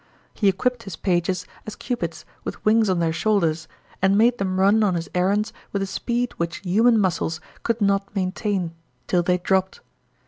[0.33, 3.67] He equipped his pages as Cupids, with wings on their shoulders,
[4.01, 8.15] and made them run on his errands with a speed which human muscles could not
[8.15, 8.73] maintain,
[9.05, 9.81] till they dropped.